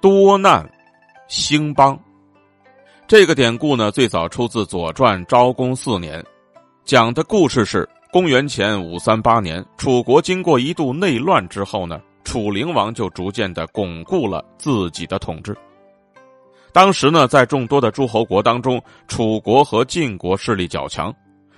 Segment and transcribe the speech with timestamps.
[0.00, 0.68] 多难
[1.26, 1.98] 兴邦。
[3.06, 6.24] 这个典故呢，最早出自《左传》昭公四年，
[6.84, 15.56] 讲的故事是公元前五三八年，楚国经过一度内乱之后呢，楚灵王就逐渐的巩固了自己的统治。
[16.72, 21.12] 当时呢，在众多的诸侯国当中，楚国和晋国势力较强，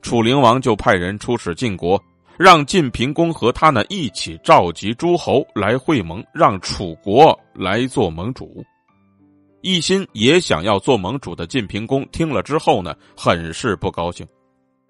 [0.00, 2.00] 楚灵王就派人出使晋国，
[2.42, 8.64] 让晋平公和他呢一起召集诸侯来会盟，让楚国来做盟主。
[9.60, 14.26] 一心也想要做盟主的晋平公听了之后呢，很是不高兴，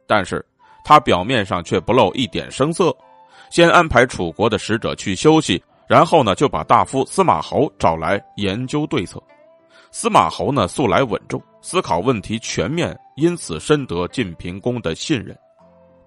[0.07, 0.43] 但是
[0.83, 2.91] 他表面上却不露一点声色，
[3.51, 9.23] 先安排楚国的使者去休息，然后呢就把大夫司马侯找来研究对策。
[9.91, 15.37] 司马侯呢，素来稳重，思考问题全面，因此深得晋平公的信任。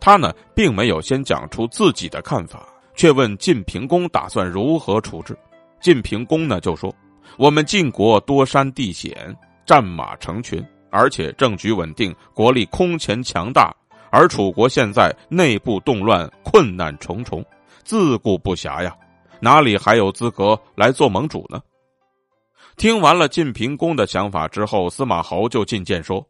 [0.06, 2.64] 他呢，并没有先讲出自己的看法，
[2.96, 5.36] 却问晋平公打算如何处置。
[5.82, 6.94] 晋平公呢，就说
[7.40, 13.76] ：“我们晋国多山地险，战马成群，而且政局稳定，国力空前强大。
[14.12, 17.44] 而楚国现在内部动乱，困难重重，
[17.84, 18.96] 自顾不暇呀，
[19.40, 21.60] 哪里还有资格来做盟主呢？”
[22.78, 26.24] 听完了晋平公的想法之后，司马侯就进谏说：“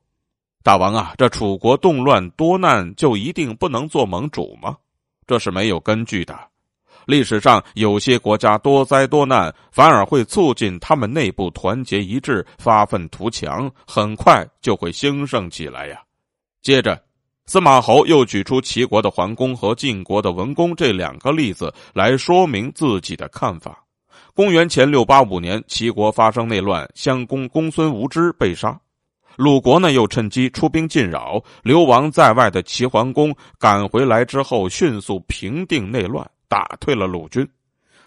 [0.65, 4.75] 大王啊，这楚国动乱多难，就一定不能做盟主吗？
[5.27, 6.35] 这是没有根据的。
[7.05, 16.01] 历史上有些国家多灾多难，反而会促进他们内部团结一致，发愤图强，很快就会兴盛起来呀。”
[16.63, 16.99] 接着，
[17.45, 23.85] 司马侯又举出齐国的桓公和晋国的文公这两个例子来说明自己的看法。
[24.33, 28.75] 公元前六八五年，齐国发生内乱，襄公公孙无知被杀。
[29.35, 31.41] 鲁国呢，又趁机出兵进扰。
[31.63, 37.47] 流亡在外的齐桓公赶回来之后，迅速平定内乱，打退了鲁军。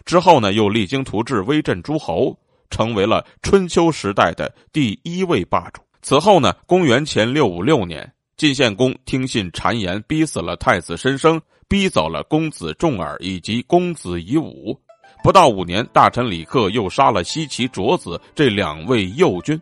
[0.04, 2.34] 之后呢，又励精图治，威震诸侯，
[2.70, 5.82] 成为了春秋时代的第一位霸主。
[6.00, 11.38] 此后呢，公元前六五六年，晋献公听信谗言，逼死了太子申生，
[11.68, 14.78] 逼走了公子重耳以及公子夷吾。
[15.22, 19.60] 不到五年，大臣李克又杀了西岐卓子这两位右军，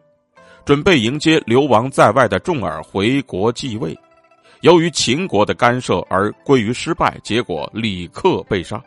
[0.66, 3.96] 准备迎接流亡在外的重耳回国继位。
[4.62, 8.82] 由于秦国的干涉而归于失败，结果李克被杀。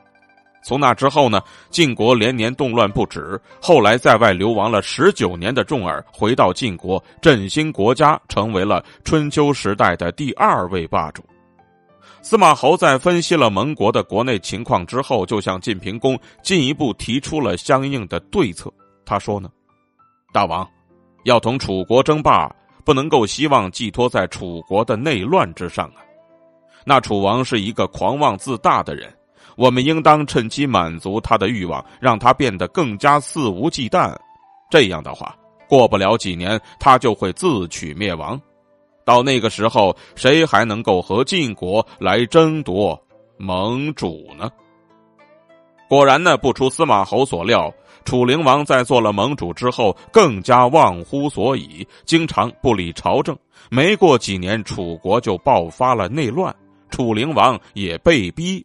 [0.62, 3.40] 从那之后呢，晋国连年动乱不止。
[3.62, 11.24] 后来在外流亡了十九年的重耳回到晋国，振兴国家，成为了春秋时代的第二位霸主。
[12.22, 18.70] 司马侯在分析了盟国的国内情况之后，就向晋平公进一步提出了相应的对策。
[19.06, 19.50] 他说：“呢，
[20.34, 20.70] 大王，
[21.24, 22.50] 要同楚国争霸，
[22.84, 26.02] 不能够希望寄托在楚国的内乱之上啊。
[26.86, 29.14] 那楚王是一个狂妄自大的人，
[29.56, 34.16] 我们应当趁机满足他的欲望，让他变得更加肆无忌惮。
[34.70, 35.36] 这样的话，
[35.68, 38.40] 过不了几年，他就会自取灭亡。”
[39.06, 43.00] 到那个时候，谁还能够和晋国来争夺
[43.38, 44.50] 盟主呢？
[45.90, 47.74] 果然呢，不出司马侯所料，
[48.06, 53.36] 楚灵王在做了盟主之后，更加忘乎所以，经常不理朝政。
[53.72, 56.56] 没过几年，楚国就爆发了内乱，
[56.92, 58.64] 楚灵王也被逼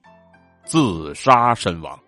[0.64, 1.98] 自杀身亡。